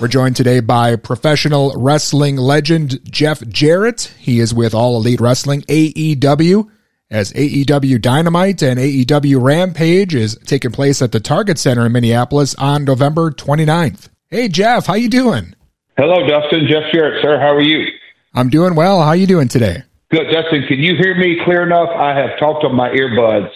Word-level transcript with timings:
We're 0.00 0.08
joined 0.08 0.36
today 0.36 0.60
by 0.60 0.96
professional 0.96 1.74
wrestling 1.76 2.36
legend 2.36 3.00
Jeff 3.04 3.46
Jarrett. 3.46 4.14
He 4.18 4.40
is 4.40 4.54
with 4.54 4.72
All 4.74 4.96
Elite 4.96 5.20
Wrestling 5.20 5.60
AEW 5.62 6.70
as 7.10 7.32
AEW 7.34 8.00
Dynamite 8.00 8.62
and 8.62 8.80
AEW 8.80 9.42
Rampage 9.42 10.14
is 10.14 10.38
taking 10.46 10.72
place 10.72 11.02
at 11.02 11.12
the 11.12 11.20
Target 11.20 11.58
Center 11.58 11.84
in 11.84 11.92
Minneapolis 11.92 12.54
on 12.54 12.84
November 12.84 13.30
29th. 13.30 14.08
Hey 14.28 14.48
Jeff, 14.48 14.86
how 14.86 14.94
you 14.94 15.10
doing? 15.10 15.54
Hello 15.98 16.26
Dustin, 16.26 16.66
Jeff 16.68 16.90
Jarrett, 16.90 17.22
sir. 17.22 17.38
How 17.38 17.54
are 17.54 17.60
you? 17.60 17.86
I'm 18.32 18.48
doing 18.48 18.74
well. 18.74 19.02
How 19.02 19.12
you 19.12 19.26
doing 19.26 19.48
today? 19.48 19.82
Good, 20.10 20.30
Dustin. 20.32 20.64
Can 20.66 20.78
you 20.78 20.96
hear 20.96 21.14
me 21.14 21.38
clear 21.44 21.62
enough? 21.64 21.90
I 21.90 22.14
have 22.18 22.38
talked 22.38 22.64
on 22.64 22.74
my 22.74 22.88
earbuds 22.88 23.50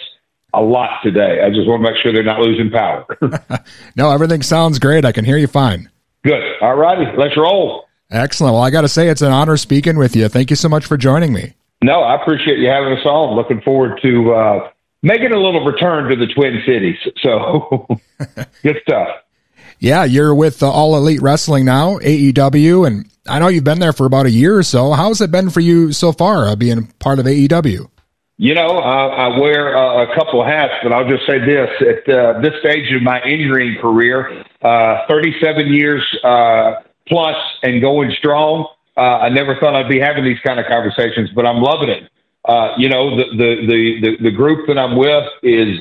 a 0.57 0.61
lot 0.61 1.01
today. 1.03 1.41
I 1.43 1.49
just 1.49 1.67
want 1.67 1.83
to 1.83 1.91
make 1.91 2.01
sure 2.01 2.13
they're 2.13 2.23
not 2.23 2.39
losing 2.39 2.69
power. 2.69 3.05
no, 3.95 4.11
everything 4.11 4.41
sounds 4.41 4.79
great. 4.79 5.05
I 5.05 5.11
can 5.11 5.25
hear 5.25 5.37
you 5.37 5.47
fine. 5.47 5.89
Good. 6.23 6.43
All 6.61 6.75
righty. 6.75 7.05
Let's 7.17 7.37
roll. 7.37 7.85
Excellent. 8.09 8.53
Well, 8.53 8.63
I 8.63 8.69
got 8.69 8.81
to 8.81 8.87
say, 8.87 9.09
it's 9.09 9.21
an 9.21 9.31
honor 9.31 9.57
speaking 9.57 9.97
with 9.97 10.15
you. 10.15 10.27
Thank 10.27 10.49
you 10.49 10.55
so 10.55 10.69
much 10.69 10.85
for 10.85 10.97
joining 10.97 11.33
me. 11.33 11.53
No, 11.83 12.01
I 12.01 12.15
appreciate 12.21 12.59
you 12.59 12.67
having 12.67 12.93
us 12.93 13.05
on. 13.05 13.35
Looking 13.35 13.61
forward 13.61 13.99
to 14.01 14.33
uh, 14.33 14.69
making 15.03 15.31
a 15.31 15.37
little 15.37 15.63
return 15.65 16.09
to 16.09 16.15
the 16.15 16.31
Twin 16.33 16.61
Cities. 16.65 16.97
So, 17.21 17.87
good 18.63 18.77
stuff. 18.83 19.09
Yeah, 19.79 20.03
you're 20.05 20.33
with 20.33 20.63
uh, 20.63 20.71
All 20.71 20.95
Elite 20.95 21.21
Wrestling 21.21 21.65
now, 21.65 21.97
AEW, 21.99 22.87
and 22.87 23.09
I 23.27 23.39
know 23.39 23.47
you've 23.47 23.63
been 23.63 23.79
there 23.79 23.93
for 23.93 24.05
about 24.05 24.25
a 24.25 24.31
year 24.31 24.57
or 24.57 24.63
so. 24.63 24.93
How's 24.93 25.21
it 25.21 25.31
been 25.31 25.49
for 25.49 25.59
you 25.59 25.91
so 25.91 26.11
far, 26.11 26.47
uh, 26.47 26.55
being 26.55 26.87
part 26.99 27.19
of 27.19 27.25
AEW? 27.25 27.89
You 28.37 28.53
know, 28.53 28.67
uh, 28.67 29.07
I 29.15 29.39
wear 29.39 29.77
uh, 29.77 30.03
a 30.03 30.15
couple 30.15 30.43
hats, 30.43 30.73
but 30.83 30.91
I'll 30.91 31.07
just 31.07 31.25
say 31.25 31.39
this: 31.39 31.69
at 31.79 32.13
uh, 32.13 32.41
this 32.41 32.51
stage 32.59 32.91
of 32.93 33.01
my 33.01 33.21
injury 33.21 33.77
career, 33.79 34.43
uh, 34.61 35.07
37 35.07 35.71
years 35.71 36.03
uh, 36.21 36.81
plus 37.07 37.37
and 37.63 37.79
going 37.79 38.13
strong, 38.19 38.67
uh, 38.97 39.19
I 39.23 39.29
never 39.29 39.55
thought 39.55 39.73
I'd 39.73 39.87
be 39.87 40.01
having 40.01 40.25
these 40.25 40.39
kind 40.45 40.59
of 40.59 40.65
conversations, 40.65 41.29
but 41.33 41.45
I'm 41.45 41.61
loving 41.61 41.87
it. 41.87 42.09
you 42.77 42.89
know, 42.89 43.15
the, 43.15 43.23
the 43.37 43.99
the 44.01 44.23
the 44.23 44.31
group 44.31 44.67
that 44.67 44.77
I'm 44.77 44.97
with 44.97 45.27
is 45.41 45.79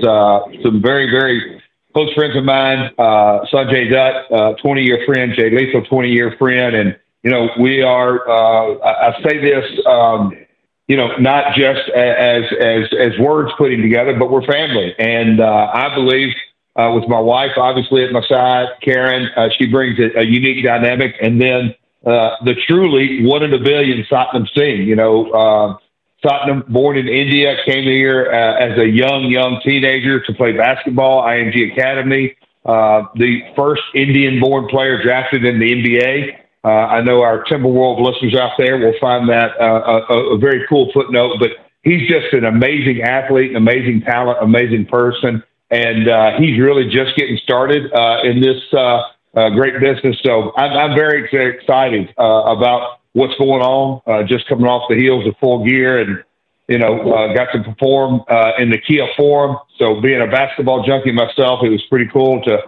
some 0.62 0.80
very 0.80 1.10
very 1.10 1.60
close 1.92 2.12
friends 2.14 2.36
of 2.36 2.44
mine. 2.44 2.92
Uh 2.96 3.44
Sanjay 3.52 3.90
Dutt, 3.90 4.60
20 4.62 4.80
year 4.80 5.02
friend, 5.06 5.32
Jay 5.34 5.50
Lethal, 5.50 5.84
20 5.86 6.08
year 6.08 6.36
friend, 6.38 6.76
and 6.76 6.96
you 7.24 7.32
know, 7.32 7.48
we 7.58 7.82
are. 7.82 8.30
I, 8.30 9.08
I 9.08 9.22
say 9.24 9.40
this. 9.40 9.64
Um, 9.86 10.43
you 10.86 10.96
know, 10.96 11.16
not 11.18 11.54
just 11.54 11.88
as 11.90 12.44
as 12.60 12.84
as 12.98 13.18
words 13.18 13.50
putting 13.56 13.80
together, 13.80 14.16
but 14.18 14.30
we're 14.30 14.44
family. 14.46 14.94
And 14.98 15.40
uh, 15.40 15.70
I 15.72 15.94
believe 15.94 16.34
uh, 16.76 16.92
with 16.94 17.08
my 17.08 17.20
wife, 17.20 17.52
obviously 17.56 18.04
at 18.04 18.12
my 18.12 18.22
side, 18.28 18.68
Karen, 18.82 19.30
uh, 19.36 19.48
she 19.56 19.66
brings 19.66 19.98
a, 19.98 20.20
a 20.20 20.24
unique 20.24 20.64
dynamic, 20.64 21.14
and 21.22 21.40
then 21.40 21.74
uh, 22.04 22.36
the 22.44 22.54
truly 22.66 23.24
one 23.24 23.42
in 23.42 23.54
a 23.54 23.58
billion 23.58 24.04
Satnam 24.04 24.46
Singh. 24.54 24.82
You 24.82 24.96
know, 24.96 25.30
uh, 25.30 25.78
Satnam, 26.24 26.66
born 26.68 26.98
in 26.98 27.08
India, 27.08 27.56
came 27.64 27.84
here 27.84 28.30
uh, 28.30 28.56
as 28.56 28.78
a 28.78 28.86
young 28.86 29.30
young 29.30 29.60
teenager 29.64 30.20
to 30.20 30.34
play 30.34 30.52
basketball. 30.52 31.22
IMG 31.22 31.72
Academy, 31.72 32.36
uh, 32.66 33.04
the 33.14 33.40
first 33.56 33.82
Indian-born 33.94 34.68
player 34.68 35.02
drafted 35.02 35.44
in 35.44 35.58
the 35.58 35.70
NBA. 35.70 36.43
Uh, 36.64 36.68
I 36.68 37.02
know 37.02 37.20
our 37.20 37.44
Timberwolves 37.44 38.00
listeners 38.00 38.34
out 38.34 38.52
there 38.56 38.78
will 38.78 38.94
find 38.98 39.28
that 39.28 39.50
uh, 39.60 40.06
a, 40.08 40.34
a, 40.34 40.38
very 40.38 40.64
cool 40.66 40.90
footnote, 40.94 41.36
but 41.38 41.50
he's 41.82 42.08
just 42.08 42.32
an 42.32 42.44
amazing 42.46 43.02
athlete, 43.02 43.50
an 43.50 43.56
amazing 43.56 44.00
talent, 44.00 44.38
amazing 44.40 44.86
person, 44.86 45.42
and 45.70 46.08
uh, 46.08 46.38
he's 46.38 46.58
really 46.58 46.84
just 46.84 47.16
getting 47.16 47.38
started 47.42 47.92
uh, 47.92 48.22
in 48.24 48.40
this 48.40 48.62
uh, 48.72 49.02
uh, 49.36 49.50
great 49.50 49.78
business. 49.78 50.16
So 50.24 50.52
I'm, 50.56 50.72
I'm 50.72 50.96
very 50.96 51.24
excited 51.54 52.14
about 52.16 53.00
what's 53.12 53.36
going 53.36 53.60
on. 53.60 54.26
just 54.26 54.48
coming 54.48 54.66
off 54.66 54.88
the 54.88 54.96
heels 54.96 55.26
of 55.26 55.34
full 55.38 55.66
gear 55.66 56.00
and 56.00 56.24
you 56.68 56.78
know, 56.78 57.12
uh, 57.12 57.34
got 57.34 57.52
to 57.52 57.62
perform 57.62 58.22
uh, 58.28 58.52
in 58.58 58.70
the 58.70 58.78
Kia 58.78 59.06
Forum. 59.18 59.58
So 59.78 60.00
being 60.00 60.22
a 60.22 60.26
basketball 60.26 60.82
junkie 60.86 61.12
myself, 61.12 61.60
it 61.62 61.68
was 61.68 61.82
pretty 61.90 62.08
cool 62.10 62.40
to 62.42 62.58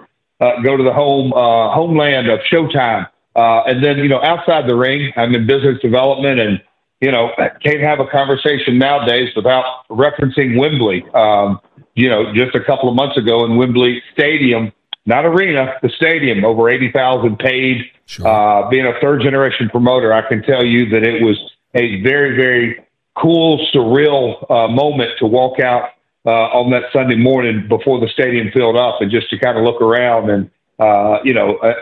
uh, 0.40 0.60
go 0.62 0.76
to 0.76 0.82
the 0.82 0.92
home 0.92 1.32
uh 1.32 1.72
homeland 1.72 2.28
of 2.28 2.40
Showtime 2.52 3.06
uh, 3.36 3.62
and 3.66 3.84
then, 3.84 3.98
you 3.98 4.08
know, 4.08 4.22
outside 4.22 4.66
the 4.66 4.74
ring, 4.74 5.12
I'm 5.16 5.34
in 5.34 5.46
business 5.46 5.78
development 5.82 6.40
and, 6.40 6.62
you 7.02 7.12
know, 7.12 7.30
can't 7.62 7.80
have 7.80 8.00
a 8.00 8.06
conversation 8.06 8.78
nowadays 8.78 9.28
without 9.36 9.86
referencing 9.90 10.58
Wembley. 10.58 11.04
Um, 11.12 11.60
you 11.94 12.08
know, 12.08 12.32
just 12.34 12.54
a 12.54 12.64
couple 12.64 12.88
of 12.88 12.94
months 12.94 13.18
ago 13.18 13.44
in 13.44 13.56
Wembley 13.56 14.02
Stadium, 14.14 14.72
not 15.04 15.26
arena, 15.26 15.74
the 15.82 15.90
stadium, 15.90 16.44
over 16.46 16.70
80,000 16.70 17.38
paid. 17.38 17.84
Sure. 18.06 18.26
Uh, 18.26 18.68
being 18.70 18.86
a 18.86 18.98
third 19.00 19.20
generation 19.20 19.68
promoter, 19.68 20.14
I 20.14 20.26
can 20.26 20.42
tell 20.42 20.64
you 20.64 20.88
that 20.90 21.02
it 21.02 21.22
was 21.22 21.38
a 21.74 22.00
very, 22.02 22.36
very 22.36 22.84
cool, 23.16 23.66
surreal 23.74 24.50
uh, 24.50 24.68
moment 24.68 25.10
to 25.18 25.26
walk 25.26 25.60
out 25.60 25.90
uh, 26.24 26.30
on 26.30 26.70
that 26.70 26.84
Sunday 26.92 27.16
morning 27.16 27.68
before 27.68 28.00
the 28.00 28.08
stadium 28.08 28.50
filled 28.52 28.76
up 28.76 29.00
and 29.00 29.10
just 29.10 29.28
to 29.30 29.38
kind 29.38 29.58
of 29.58 29.64
look 29.64 29.82
around 29.82 30.30
and 30.30 30.50
uh, 30.78 31.18
you 31.24 31.32
know, 31.32 31.56
uh, 31.56 31.74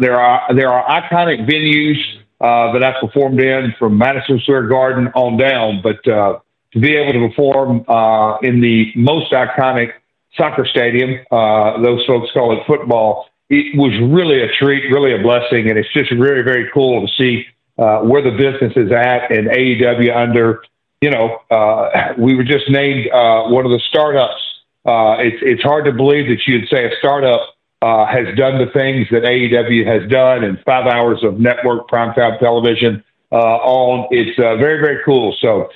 there 0.00 0.20
are 0.20 0.54
there 0.54 0.70
are 0.72 1.02
iconic 1.02 1.48
venues 1.48 1.98
uh, 2.40 2.72
that 2.72 2.82
I've 2.82 3.00
performed 3.00 3.40
in 3.40 3.74
from 3.78 3.96
Madison 3.96 4.38
Square 4.40 4.68
Garden 4.68 5.08
on 5.14 5.38
down, 5.38 5.80
but 5.82 6.06
uh, 6.06 6.40
to 6.72 6.80
be 6.80 6.94
able 6.94 7.12
to 7.12 7.28
perform 7.28 7.84
uh, 7.88 8.38
in 8.38 8.60
the 8.60 8.92
most 8.96 9.32
iconic 9.32 9.92
soccer 10.36 10.66
stadium, 10.66 11.24
uh, 11.30 11.80
those 11.80 12.04
folks 12.06 12.30
call 12.32 12.58
it 12.58 12.66
football, 12.66 13.28
it 13.48 13.76
was 13.78 13.92
really 14.12 14.42
a 14.42 14.48
treat, 14.48 14.90
really 14.90 15.14
a 15.14 15.22
blessing, 15.22 15.70
and 15.70 15.78
it's 15.78 15.92
just 15.92 16.12
very 16.12 16.42
very 16.42 16.70
cool 16.72 17.06
to 17.06 17.12
see 17.14 17.46
uh, 17.78 18.00
where 18.00 18.22
the 18.22 18.30
business 18.30 18.72
is 18.76 18.92
at 18.92 19.30
and 19.30 19.48
AEW 19.48 20.14
under. 20.14 20.62
You 21.00 21.10
know, 21.10 21.38
uh, 21.50 22.14
we 22.16 22.34
were 22.34 22.44
just 22.44 22.68
named 22.70 23.10
uh, 23.10 23.44
one 23.44 23.64
of 23.64 23.70
the 23.70 23.80
startups. 23.88 24.40
Uh, 24.84 25.16
it's 25.18 25.36
it's 25.42 25.62
hard 25.62 25.84
to 25.84 25.92
believe 25.92 26.28
that 26.28 26.46
you'd 26.46 26.68
say 26.68 26.86
a 26.86 26.90
startup 26.98 27.53
uh, 27.82 28.06
has 28.06 28.34
done 28.36 28.58
the 28.58 28.70
things 28.72 29.06
that 29.10 29.22
AEW 29.22 29.86
has 29.86 30.10
done 30.10 30.42
in 30.42 30.56
five 30.64 30.86
hours 30.86 31.22
of 31.22 31.38
network 31.38 31.88
primetime 31.88 32.38
television 32.38 33.04
uh, 33.30 33.36
on. 33.36 34.08
It's 34.10 34.38
uh, 34.38 34.56
very, 34.56 34.80
very 34.80 35.02
cool. 35.04 35.36
So 35.40 35.68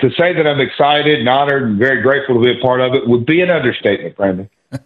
to 0.00 0.10
say 0.10 0.32
that 0.32 0.46
I'm 0.46 0.60
excited 0.60 1.20
and 1.20 1.28
honored 1.28 1.62
and 1.62 1.78
very 1.78 2.02
grateful 2.02 2.36
to 2.36 2.40
be 2.40 2.58
a 2.58 2.62
part 2.62 2.80
of 2.80 2.94
it 2.94 3.06
would 3.06 3.26
be 3.26 3.40
an 3.42 3.50
understatement, 3.50 4.16
Brandon. 4.16 4.50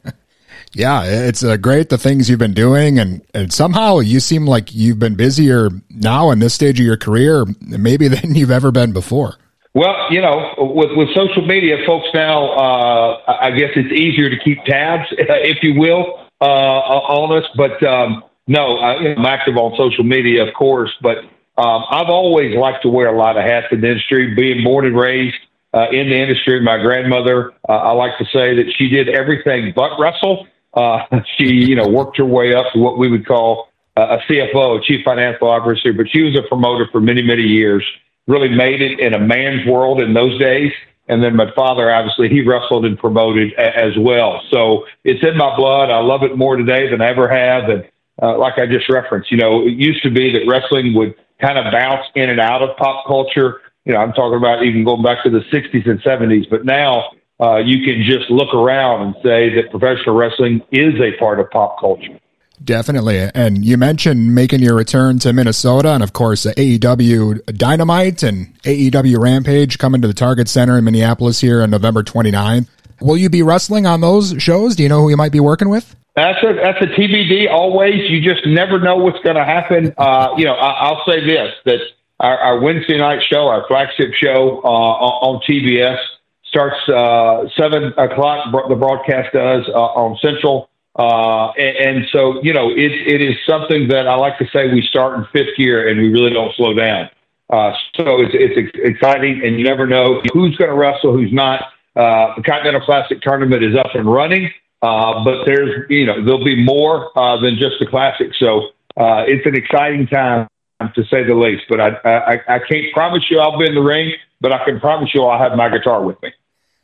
yeah, 0.72 1.05
it's 1.05 1.43
uh, 1.44 1.56
great 1.56 1.88
the 1.88 1.99
things 1.99 2.28
you've 2.28 2.38
been 2.38 2.55
doing, 2.55 2.99
and, 2.99 3.22
and 3.32 3.53
somehow 3.53 4.00
you 4.00 4.21
seem 4.21 4.47
like 4.47 4.75
you've 4.75 4.99
been 4.99 5.15
busier 5.15 5.71
now 5.91 6.31
in 6.31 6.41
this 6.41 6.55
stage 6.55 6.81
of 6.81 6.84
your 6.84 6.97
career, 6.97 7.47
maybe 7.60 8.09
than 8.09 8.34
you've 8.34 8.50
ever 8.50 8.71
been 8.71 8.93
before. 8.93 9.37
Well, 9.75 9.94
you 10.10 10.22
know, 10.22 10.55
with, 10.59 10.91
with 10.97 11.09
social 11.15 11.47
media, 11.47 11.76
folks 11.87 12.09
now, 12.15 12.50
uh, 12.53 13.38
I 13.41 13.50
guess 13.50 13.71
it's 13.76 13.93
easier 13.93 14.31
to 14.31 14.38
keep 14.43 14.65
tabs, 14.65 15.05
if 15.12 15.62
you 15.62 15.78
will 15.78 16.25
uh, 16.41 16.44
on 16.44 17.42
us. 17.42 17.48
But 17.56 17.82
um, 17.82 18.24
no, 18.47 18.78
I, 18.78 18.94
am 19.16 19.24
active 19.24 19.56
on 19.56 19.76
social 19.76 20.04
media, 20.04 20.47
of 20.47 20.54
course. 20.54 20.91
But 21.02 21.19
um, 21.58 21.84
I've 21.91 22.08
always 22.08 22.56
liked 22.56 22.82
to 22.82 22.88
wear 22.88 23.08
a 23.08 23.16
lot 23.16 23.36
of 23.36 23.44
hats 23.44 23.66
in 23.72 23.80
the 23.80 23.88
industry. 23.88 24.34
Being 24.34 24.62
born 24.62 24.86
and 24.86 24.96
raised 24.96 25.36
uh, 25.75 25.88
in 25.91 26.08
the 26.08 26.16
industry, 26.16 26.60
my 26.60 26.78
grandmother, 26.78 27.52
uh, 27.69 27.72
I 27.72 27.92
like 27.92 28.19
to 28.19 28.25
say 28.26 28.54
that 28.56 28.72
she 28.76 28.88
did 28.88 29.08
everything 29.08 29.72
but 29.75 29.98
wrestle. 29.98 30.46
Uh, 30.75 31.00
she, 31.36 31.46
you 31.46 31.76
know, 31.76 31.88
worked 31.88 32.19
her 32.19 32.25
way 32.25 32.54
up 32.54 32.66
to 32.72 32.78
what 32.78 32.98
we 32.98 33.10
would 33.10 33.26
call 33.26 33.69
a 33.96 34.19
CFO, 34.28 34.78
a 34.78 34.82
chief 34.82 35.02
financial 35.04 35.48
officer, 35.48 35.92
but 35.94 36.06
she 36.10 36.22
was 36.22 36.36
a 36.36 36.42
promoter 36.48 36.86
for 36.92 37.00
many, 37.00 37.22
many 37.22 37.44
years. 37.44 37.82
Really 38.26 38.50
made 38.50 38.82
it 38.82 39.00
in 39.00 39.14
a 39.14 39.19
man's 39.19 39.66
world 39.66 40.02
in 40.02 40.12
those 40.12 40.38
days. 40.38 40.72
And 41.09 41.22
then 41.22 41.37
my 41.37 41.50
father, 41.55 41.93
obviously, 41.93 42.28
he 42.28 42.43
wrestled 42.43 42.84
and 42.84 42.99
promoted 42.99 43.53
a- 43.55 43.77
as 43.77 43.97
well. 43.99 44.43
So 44.50 44.87
it's 45.05 45.22
in 45.25 45.37
my 45.37 45.55
blood. 45.56 45.91
I 45.91 46.00
love 46.00 46.22
it 46.22 46.37
more 46.37 46.56
today 46.56 46.91
than 46.91 47.00
I 47.00 47.11
ever 47.11 47.29
have. 47.29 47.69
And 47.69 47.85
uh, 48.23 48.38
like 48.38 48.58
I 48.58 48.67
just 48.67 48.88
referenced, 48.88 49.31
you 49.31 49.37
know, 49.37 49.62
it 49.62 49.75
used 49.75 50.03
to 50.03 50.11
be 50.11 50.32
that 50.32 50.47
wrestling 50.49 50.94
would 50.94 51.14
kind 51.41 51.58
of 51.58 51.70
bounce 51.73 52.06
in 52.14 52.31
and 52.31 52.41
out 52.41 52.62
of 52.62 52.76
pop 52.76 53.06
culture. 53.06 53.61
You 53.85 53.93
know, 53.93 54.00
I'm 54.00 54.12
talking 54.12 54.38
about 54.38 54.64
even 54.64 54.85
going 54.85 55.03
back 55.03 55.23
to 55.25 55.31
the 55.31 55.41
60s 55.53 55.88
and 55.88 56.00
70s. 56.03 56.49
But 56.50 56.64
now 56.64 57.11
uh, 57.41 57.59
you 57.59 57.85
can 57.85 58.02
just 58.02 58.31
look 58.31 58.52
around 58.55 59.02
and 59.02 59.14
say 59.23 59.55
that 59.55 59.70
professional 59.70 60.17
wrestling 60.17 60.62
is 60.73 60.94
a 61.00 61.17
part 61.19 61.38
of 61.38 61.50
pop 61.50 61.79
culture. 61.79 62.19
Definitely. 62.62 63.31
And 63.35 63.64
you 63.64 63.76
mentioned 63.76 64.35
making 64.35 64.61
your 64.61 64.75
return 64.75 65.19
to 65.20 65.32
Minnesota 65.32 65.91
and, 65.91 66.03
of 66.03 66.12
course, 66.12 66.47
AEW 66.47 67.56
Dynamite 67.56 68.23
and 68.23 68.61
AEW 68.62 69.19
Rampage 69.19 69.79
coming 69.79 70.00
to 70.03 70.08
the 70.08 70.14
Target 70.14 70.49
Center 70.49 70.79
in 70.79 70.85
Minneapolis 70.85 71.41
here 71.41 71.62
on 71.62 71.70
November 71.70 72.03
29th. 72.03 72.69
Will 73.00 73.17
you 73.17 73.29
be 73.29 73.43
wrestling 73.43 73.87
on 73.87 74.00
those 74.00 74.35
shows? 74.38 74.75
Do 74.75 74.82
you 74.82 74.88
know 74.88 75.03
who 75.03 75.11
you 75.11 75.17
might 75.17 75.32
be 75.32 75.41
working 75.41 75.69
with? 75.69 75.94
That's 76.14 76.43
a, 76.43 76.55
that's 76.55 76.81
a 76.81 76.87
TBD 76.87 77.50
always. 77.50 78.08
You 78.08 78.23
just 78.23 78.47
never 78.47 78.81
know 78.81 78.97
what's 78.97 79.23
going 79.23 79.37
to 79.37 79.44
happen. 79.44 79.94
Uh, 80.06 80.35
you 80.37 80.44
know, 80.44 80.55
I, 80.55 80.91
will 80.91 81.02
say 81.06 81.25
this, 81.26 81.52
that 81.64 81.81
our, 82.20 82.38
our, 82.38 82.61
Wednesday 82.61 82.99
night 82.99 83.20
show, 83.29 83.49
our 83.49 83.67
flagship 83.67 84.12
show 84.14 84.61
uh, 84.62 84.69
on, 84.69 85.41
TBS 85.49 85.99
starts 86.44 86.76
uh, 86.88 87.49
7 87.56 87.94
o'clock. 87.99 88.69
The 88.69 88.76
broadcast 88.76 89.32
does 89.32 89.64
uh, 89.69 89.79
on 89.79 90.17
Central 90.23 90.69
Uh, 90.98 91.50
and, 91.52 91.76
and, 91.76 92.06
so, 92.10 92.43
you 92.43 92.54
know, 92.54 92.70
it, 92.70 92.90
it 92.90 93.20
is 93.20 93.37
something 93.46 93.88
that 93.88 94.08
I 94.08 94.14
like 94.14 94.38
to 94.38 94.46
say 94.50 94.72
we 94.72 94.81
start 94.81 95.19
in 95.19 95.26
fifth 95.26 95.54
gear 95.56 95.88
and 95.88 96.00
we 96.00 96.08
really 96.08 96.31
don't 96.31 96.54
slow 96.54 96.72
down. 96.72 97.10
Uh, 97.50 97.72
so 97.96 98.20
it's, 98.22 98.32
it's 98.34 98.70
exciting 98.75 99.43
and 99.44 99.58
you 99.58 99.64
never 99.64 99.87
know 99.87 100.22
who's 100.32 100.56
going 100.56 100.70
to 100.70 100.76
wrestle, 100.76 101.12
who's 101.12 101.32
not. 101.32 101.64
Uh, 101.94 102.34
the 102.37 102.43
Continental 102.43 102.81
Classic 102.81 103.20
tournament 103.20 103.62
is 103.62 103.76
up 103.76 103.94
and 103.94 104.10
running, 104.10 104.50
uh, 104.82 105.22
but 105.22 105.44
there's, 105.44 105.84
you 105.90 106.06
know, 106.06 106.25
there'll 106.25 106.44
be 106.44 106.62
more 106.62 107.16
uh, 107.19 107.38
than 107.40 107.56
just 107.58 107.76
the 107.78 107.87
Classic. 107.87 108.32
So 108.38 108.69
uh, 108.96 109.25
it's 109.26 109.46
an 109.46 109.54
exciting 109.54 110.06
time 110.06 110.49
to 110.94 111.04
say 111.04 111.25
the 111.25 111.34
least. 111.34 111.64
But 111.69 111.81
I, 111.81 111.88
I, 112.04 112.56
I 112.56 112.58
can't 112.58 112.92
promise 112.92 113.25
you 113.31 113.38
I'll 113.38 113.58
be 113.58 113.66
in 113.66 113.75
the 113.75 113.82
ring, 113.82 114.12
but 114.40 114.52
I 114.52 114.64
can 114.64 114.81
promise 114.81 115.14
you 115.14 115.25
I'll 115.25 115.38
have 115.38 115.56
my 115.56 115.69
guitar 115.69 116.02
with 116.02 116.16
me. 116.22 116.32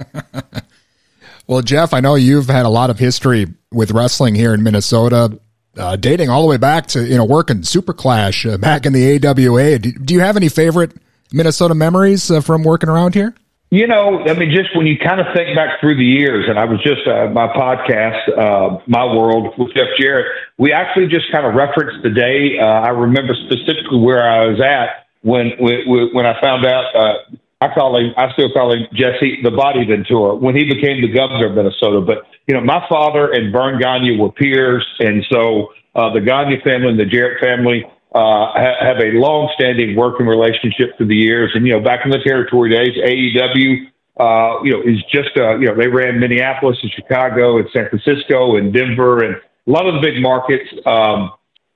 well, 1.47 1.63
Jeff, 1.63 1.93
I 1.93 2.01
know 2.01 2.15
you've 2.15 2.47
had 2.47 2.67
a 2.67 2.69
lot 2.69 2.91
of 2.91 2.99
history 2.99 3.47
with 3.73 3.91
wrestling 3.91 4.35
here 4.35 4.55
in 4.55 4.63
Minnesota, 4.63 5.39
uh, 5.77 5.97
dating 5.97 6.29
all 6.29 6.43
the 6.43 6.49
way 6.49 6.57
back 6.57 6.87
to 6.89 7.07
you 7.07 7.17
know 7.17 7.25
working 7.25 7.63
Super 7.63 7.93
Clash 7.93 8.47
uh, 8.47 8.59
back 8.59 8.87
in 8.87 8.93
the 8.93 9.17
AWA. 9.17 9.79
Do, 9.79 9.93
do, 9.93 10.15
you 10.15 10.21
have 10.21 10.37
any 10.37 10.49
favorite 10.49 10.93
Minnesota 11.33 11.75
memories 11.75 12.31
uh, 12.31 12.41
from 12.41 12.63
working 12.63 12.89
around 12.89 13.15
here? 13.15 13.35
You 13.71 13.87
know, 13.87 14.21
I 14.27 14.35
mean, 14.35 14.51
just 14.55 14.77
when 14.77 14.87
you 14.87 14.99
kind 14.99 15.19
of 15.19 15.29
think 15.35 15.57
back 15.57 15.81
through 15.81 15.97
the 15.97 16.05
years, 16.05 16.45
and 16.47 16.59
I 16.59 16.67
was 16.67 16.79
just 16.83 17.09
uh, 17.09 17.29
my 17.31 17.49
podcast, 17.49 18.29
uh, 18.37 18.79
My 18.87 19.07
World 19.07 19.55
with 19.57 19.75
Jeff 19.75 19.89
Jarrett. 19.99 20.27
We 20.59 20.73
actually 20.73 21.07
just 21.07 21.33
kind 21.33 21.47
of 21.47 21.55
referenced 21.55 22.03
the 22.03 22.11
day. 22.11 22.59
Uh, 22.61 22.67
I 22.67 22.89
remember 22.91 23.35
specifically 23.35 23.99
where 23.99 24.29
I 24.29 24.47
was 24.47 24.61
at 24.61 25.07
when 25.23 25.53
when, 25.59 26.11
when 26.13 26.27
I 26.27 26.39
found 26.41 26.67
out. 26.67 26.95
Uh, 26.95 27.15
I 27.63 27.73
call 27.73 27.97
him, 27.97 28.13
I 28.17 28.33
still 28.33 28.51
call 28.53 28.73
him 28.73 28.89
Jesse 28.93 29.39
the 29.43 29.53
Body 29.53 29.85
Ventura 29.87 30.35
when 30.35 30.57
he 30.57 30.65
became 30.65 31.01
the 31.01 31.13
governor 31.13 31.47
of 31.47 31.55
Minnesota. 31.55 32.01
But 32.01 32.27
you 32.49 32.55
know, 32.55 32.61
my 32.61 32.85
father 32.89 33.31
and 33.31 33.53
Verne 33.53 33.79
Gagne 33.81 34.19
were 34.19 34.33
peers, 34.33 34.85
and 34.99 35.25
so 35.31 35.73
uh, 35.95 36.13
the 36.13 36.21
Gagne 36.21 36.61
family 36.65 36.89
and 36.89 36.99
the 36.99 37.07
Jarrett 37.07 37.41
family 37.41 37.85
uh, 38.15 38.53
have 38.59 38.99
a 38.99 39.15
long-standing 39.15 39.95
working 39.95 40.27
relationship 40.27 40.97
through 40.97 41.07
the 41.07 41.17
years. 41.17 41.53
And 41.55 41.65
you 41.65 41.73
know, 41.73 41.81
back 41.81 42.01
in 42.05 42.11
the 42.11 42.19
territory 42.19 42.71
days, 42.71 42.99
AWA, 42.99 43.87
uh, 44.19 44.63
you 44.65 44.73
know, 44.73 44.83
is 44.83 44.99
just 45.13 45.31
uh, 45.37 45.57
you 45.59 45.67
know 45.67 45.77
they 45.77 45.87
ran 45.87 46.19
Minneapolis 46.19 46.79
and 46.83 46.91
Chicago 46.91 47.59
and 47.59 47.69
San 47.73 47.89
Francisco 47.89 48.57
and 48.57 48.75
Denver 48.75 49.23
and 49.23 49.37
a 49.37 49.71
lot 49.71 49.87
of 49.87 49.95
the 49.95 50.01
big 50.01 50.21
markets. 50.21 50.69
Um, 50.85 51.31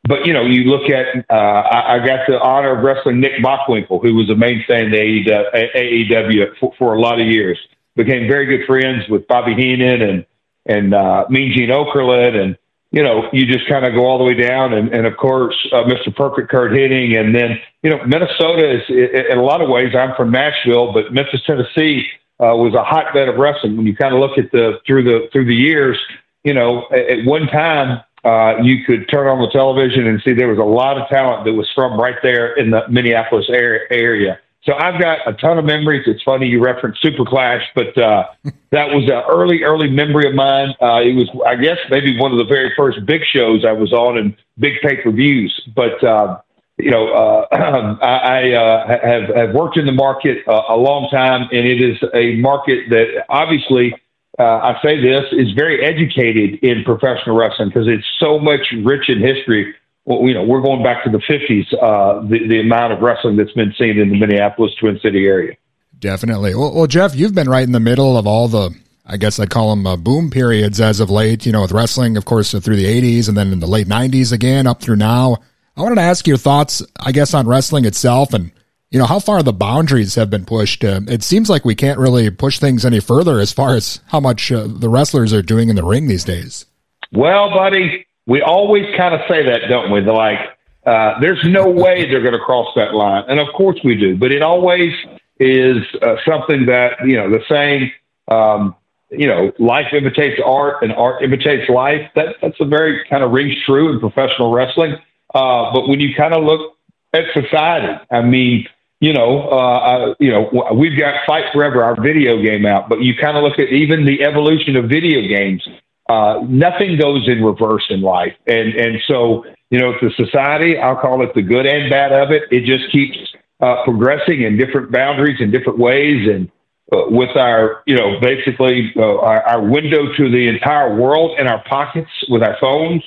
but 0.09 0.27
you 0.27 0.33
know, 0.33 0.43
you 0.43 0.65
look 0.65 0.91
at 0.91 1.25
uh, 1.31 1.35
I, 1.35 1.97
I 1.97 2.07
got 2.07 2.27
the 2.27 2.41
honor 2.41 2.77
of 2.77 2.85
wrestling 2.85 3.21
Nick 3.21 3.43
Bockwinkel, 3.43 4.03
who 4.03 4.15
was 4.15 4.31
a 4.31 4.37
mainstay 4.37 4.85
in 4.85 4.91
the 4.91 6.17
AWA 6.17 6.55
for, 6.61 6.73
for 6.79 6.95
a 6.95 7.01
lot 7.01 7.21
of 7.21 7.27
years. 7.27 7.59
Became 7.95 8.29
very 8.29 8.47
good 8.47 8.67
friends 8.67 9.09
with 9.09 9.27
Bobby 9.27 9.55
Heenan 9.55 10.03
and 10.03 10.27
and 10.67 10.95
uh, 10.95 11.27
Mean 11.31 11.53
Gene 11.55 11.71
Okerlund 11.71 12.37
and 12.41 12.57
you 12.93 13.03
know, 13.03 13.29
you 13.33 13.47
just 13.47 13.69
kind 13.69 13.85
of 13.85 13.95
go 13.95 14.07
all 14.07 14.19
the 14.19 14.25
way 14.25 14.35
down. 14.35 14.73
And, 14.73 14.89
and 14.95 15.07
of 15.07 15.17
course, 15.17 15.55
uh, 15.73 15.83
Mr. 15.85 16.15
Perfect 16.15 16.49
Curt 16.49 16.73
Hennig. 16.73 17.19
And 17.19 17.35
then, 17.35 17.59
you 17.83 17.91
know, 17.91 18.05
Minnesota 18.07 18.77
is, 18.77 18.83
in 18.89 19.37
a 19.37 19.43
lot 19.43 19.61
of 19.61 19.69
ways, 19.69 19.95
I'm 19.95 20.15
from 20.17 20.31
Nashville, 20.31 20.93
but 20.93 21.13
Memphis, 21.13 21.43
Tennessee 21.47 22.07
uh, 22.41 22.55
was 22.57 22.75
a 22.75 22.85
hotbed 22.85 23.29
of 23.29 23.37
wrestling. 23.37 23.77
When 23.77 23.87
you 23.87 23.97
kind 23.97 24.15
of 24.15 24.21
look 24.21 24.39
at 24.39 24.51
the, 24.53 24.81
through 24.87 25.05
the, 25.05 25.29
through 25.33 25.47
the 25.47 25.55
years, 25.55 25.99
you 26.45 26.55
know, 26.55 26.89
at 26.91 27.25
one 27.27 27.49
time, 27.49 28.03
uh, 28.27 28.61
you 28.63 28.85
could 28.85 29.09
turn 29.09 29.29
on 29.29 29.39
the 29.41 29.49
television 29.53 30.07
and 30.07 30.21
see 30.25 30.33
there 30.33 30.49
was 30.49 30.59
a 30.59 30.63
lot 30.63 31.01
of 31.01 31.09
talent 31.09 31.45
that 31.45 31.53
was 31.53 31.69
from 31.75 31.99
right 31.99 32.17
there 32.23 32.55
in 32.55 32.71
the 32.71 32.83
Minneapolis 32.89 33.47
area. 33.49 34.39
So 34.67 34.75
I've 34.75 35.01
got 35.01 35.21
a 35.29 35.33
ton 35.35 35.59
of 35.59 35.65
memories. 35.65 36.03
It's 36.07 36.23
funny 36.25 36.49
you 36.49 36.63
referenced 36.63 37.01
Super 37.01 37.25
Clash, 37.25 37.63
but 37.77 37.97
uh, 37.97 38.25
that 38.73 38.89
was 38.91 39.05
an 39.05 39.23
early, 39.31 39.63
early 39.63 39.89
memory 39.89 40.29
of 40.29 40.35
mine. 40.35 40.75
Uh, 40.83 41.01
it 41.01 41.15
was, 41.15 41.31
I 41.47 41.55
guess, 41.55 41.79
maybe 41.89 42.19
one 42.19 42.33
of 42.33 42.39
the 42.39 42.45
very 42.45 42.73
first 42.77 42.99
big 43.07 43.23
shows 43.33 43.65
I 43.65 43.73
was 43.73 43.93
on 43.93 44.19
and 44.19 44.37
big 44.59 44.75
pay 44.83 44.97
per 44.97 45.13
views. 45.13 45.55
But 45.75 46.03
uh, 46.03 46.41
you 46.79 46.91
know, 46.91 47.09
uh, 47.09 47.47
I, 48.03 48.17
I 48.17 48.53
uh, 48.53 48.89
have 48.89 49.37
have 49.37 49.55
worked 49.55 49.79
in 49.79 49.87
the 49.87 49.93
market 49.93 50.39
uh, 50.49 50.63
a 50.69 50.77
long 50.77 51.09
time, 51.11 51.43
and 51.53 51.67
it 51.67 51.81
is 51.81 51.99
a 52.13 52.35
market 52.37 52.91
that 52.91 53.25
obviously. 53.29 53.95
I 54.45 54.79
say 54.83 55.01
this 55.01 55.25
is 55.33 55.53
very 55.53 55.85
educated 55.85 56.61
in 56.63 56.85
professional 56.85 57.37
wrestling 57.37 57.69
because 57.69 57.89
it's 57.89 58.07
so 58.21 58.39
much 58.39 58.73
rich 58.85 59.09
in 59.09 59.21
history 59.21 59.75
well, 60.07 60.27
you 60.27 60.35
know, 60.35 60.45
we're 60.45 60.63
going 60.63 60.83
back 60.83 61.03
to 61.05 61.11
the 61.11 61.19
50s, 61.19 61.67
uh, 61.75 62.21
the, 62.27 62.47
the 62.49 62.61
amount 62.61 62.93
of 62.93 63.01
wrestling 63.01 63.37
that's 63.37 63.53
been 63.53 63.75
seen 63.77 63.99
in 63.99 64.09
the 64.09 64.19
Minneapolis 64.19 64.73
Twin 64.79 64.99
City 65.01 65.27
area. 65.27 65.57
Definitely. 65.99 66.55
Well, 66.55 66.73
well, 66.75 66.87
Jeff, 66.87 67.17
you've 67.17 67.35
been 67.35 67.49
right 67.49 67.65
in 67.65 67.73
the 67.73 67.81
middle 67.81 68.17
of 68.17 68.27
all 68.27 68.47
the, 68.47 68.71
I 69.05 69.17
guess 69.17 69.41
I'd 69.41 69.51
call 69.51 69.71
them 69.71 69.87
uh, 69.87 69.97
boom 69.97 70.31
periods 70.31 70.81
as 70.81 71.01
of 71.01 71.11
late, 71.11 71.45
you 71.45 71.51
know, 71.51 71.63
with 71.63 71.73
wrestling, 71.73 72.17
of 72.17 72.25
course, 72.25 72.55
uh, 72.55 72.61
through 72.61 72.77
the 72.77 72.85
80s 72.85 73.29
and 73.29 73.37
then 73.37 73.53
in 73.53 73.59
the 73.59 73.67
late 73.67 73.89
90s 73.89 74.33
again, 74.33 74.69
up 74.69 74.81
through 74.81 74.97
now. 74.97 75.39
I 75.77 75.83
wanted 75.83 75.97
to 75.97 76.03
ask 76.03 76.27
your 76.27 76.37
thoughts, 76.37 76.83
I 77.01 77.11
guess, 77.11 77.35
on 77.35 77.49
wrestling 77.49 77.85
itself 77.85 78.33
and, 78.33 78.53
you 78.91 78.99
know, 78.99 79.07
how 79.07 79.19
far 79.19 79.43
the 79.43 79.53
boundaries 79.53 80.15
have 80.15 80.31
been 80.31 80.45
pushed. 80.45 80.85
Uh, 80.85 81.01
it 81.09 81.23
seems 81.23 81.51
like 81.51 81.65
we 81.65 81.75
can't 81.75 81.99
really 81.99 82.31
push 82.31 82.59
things 82.59 82.85
any 82.85 83.01
further 83.01 83.41
as 83.41 83.53
far 83.53 83.75
as 83.75 84.01
how 84.07 84.21
much 84.21 84.53
uh, 84.53 84.67
the 84.69 84.89
wrestlers 84.89 85.33
are 85.33 85.43
doing 85.43 85.69
in 85.69 85.77
the 85.77 85.85
ring 85.85 86.07
these 86.07 86.25
days. 86.25 86.67
Well, 87.13 87.51
buddy, 87.51 88.07
we 88.27 88.43
always 88.43 88.85
kind 88.97 89.15
of 89.15 89.21
say 89.29 89.45
that, 89.45 89.69
don't 89.69 89.91
we? 89.91 90.01
They're 90.01 90.13
like, 90.13 90.39
uh, 90.85 91.19
there's 91.21 91.43
no 91.45 91.69
way 91.71 92.09
they're 92.09 92.23
going 92.23 92.33
to 92.33 92.39
cross 92.39 92.69
that 92.77 92.95
line. 92.95 93.25
And 93.29 93.41
of 93.41 93.49
course 93.55 93.79
we 93.85 93.97
do, 93.97 94.17
but 94.17 94.33
it 94.33 94.43
always 94.43 94.93
is 95.39 95.79
uh, 96.03 96.17
something 96.27 96.67
that, 96.67 96.93
you 97.05 97.17
know, 97.17 97.29
the 97.31 97.41
saying, 97.49 97.93
um, 98.29 98.75
you 99.11 99.27
know, 99.27 99.53
life 99.59 99.93
imitates 99.93 100.41
art 100.45 100.83
and 100.83 100.93
art 100.93 101.23
imitates 101.23 101.69
life. 101.69 102.11
That, 102.15 102.37
that's 102.41 102.61
a 102.61 102.65
very 102.65 103.05
kind 103.09 103.23
of 103.23 103.33
rings 103.33 103.55
true 103.65 103.93
in 103.93 104.01
professional 104.01 104.53
wrestling. 104.53 104.95
Uh, 105.35 105.73
but 105.73 105.89
when 105.89 106.01
you 106.01 106.15
kind 106.17 106.35
of 106.35 106.43
look 106.45 106.77
at 107.13 107.25
society, 107.35 107.93
I 108.11 108.23
mean, 108.23 108.67
you 109.01 109.13
know, 109.13 109.49
uh, 109.49 110.15
you 110.19 110.31
know, 110.31 110.75
we've 110.75 110.99
got 110.99 111.27
Fight 111.27 111.45
Forever, 111.53 111.85
our 111.85 112.01
video 112.01 112.43
game 112.43 112.65
out, 112.65 112.89
but 112.89 113.03
you 113.03 113.15
kind 113.21 113.37
of 113.37 113.43
look 113.43 113.59
at 113.59 113.69
even 113.69 114.05
the 114.05 114.23
evolution 114.23 114.77
of 114.77 114.89
video 114.89 115.21
games 115.29 115.67
uh, 116.09 116.41
nothing 116.49 116.99
goes 116.99 117.29
in 117.29 117.43
reverse 117.43 117.85
in 117.91 118.01
life. 118.01 118.35
And, 118.47 118.75
and 118.75 118.99
so, 119.09 119.45
you 119.71 119.81
know, 119.81 119.93
the 120.01 120.11
society, 120.17 120.79
I'll 120.79 120.97
call 120.97 121.23
it 121.23 121.35
the 121.35 121.43
good 121.43 121.67
and 121.67 121.91
bad 121.91 122.13
of 122.13 122.31
it. 122.31 122.45
It 122.51 122.65
just 122.65 122.91
keeps 122.93 123.17
uh, 123.61 123.83
progressing 123.85 124.43
in 124.43 124.57
different 124.57 124.93
boundaries 124.93 125.41
in 125.41 125.51
different 125.51 125.79
ways. 125.79 126.29
And 126.29 126.51
uh, 126.93 127.07
with 127.09 127.37
our, 127.37 127.83
you 127.87 127.97
know, 127.97 128.21
basically 128.21 128.93
uh, 128.97 129.19
our, 129.19 129.43
our, 129.43 129.63
window 129.63 130.13
to 130.17 130.31
the 130.31 130.49
entire 130.49 130.95
world 130.95 131.39
in 131.41 131.49
our 131.49 131.63
pockets 131.65 132.11
with 132.29 132.43
our 132.43 132.57
phones 132.61 133.03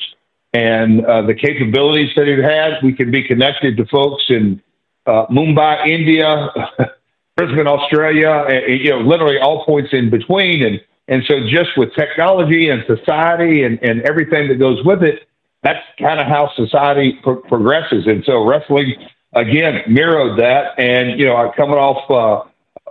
and 0.51 1.05
uh, 1.05 1.21
the 1.21 1.35
capabilities 1.35 2.09
that 2.17 2.27
it 2.27 2.43
has, 2.43 2.83
we 2.83 2.91
can 2.91 3.11
be 3.11 3.25
connected 3.25 3.77
to 3.77 3.85
folks 3.85 4.23
in 4.27 4.61
uh, 5.09 5.25
Mumbai, 5.27 5.87
India, 5.87 6.49
Brisbane, 7.35 7.67
Australia, 7.67 8.45
and, 8.47 8.79
you 8.79 8.91
know, 8.91 8.99
literally 8.99 9.39
all 9.39 9.65
points 9.65 9.89
in 9.93 10.09
between. 10.09 10.63
And, 10.63 10.81
and 11.07 11.23
so, 11.25 11.39
just 11.47 11.71
with 11.77 11.93
technology 11.95 12.69
and 12.69 12.83
society 12.85 13.63
and, 13.63 13.81
and 13.81 14.01
everything 14.01 14.47
that 14.49 14.59
goes 14.59 14.83
with 14.85 15.03
it, 15.03 15.27
that's 15.63 15.83
kind 15.97 16.19
of 16.19 16.27
how 16.27 16.51
society 16.55 17.17
pro- 17.23 17.41
progresses. 17.41 18.05
And 18.05 18.23
so, 18.25 18.45
wrestling 18.45 18.93
again 19.33 19.81
mirrored 19.87 20.39
that. 20.39 20.79
And 20.79 21.19
you 21.19 21.25
know, 21.25 21.51
coming 21.57 21.77
off 21.77 22.09
uh, 22.11 22.49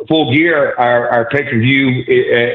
full 0.09 0.33
gear, 0.33 0.75
our, 0.77 1.09
our 1.11 1.29
pay 1.31 1.45
per 1.45 1.59
view 1.59 2.03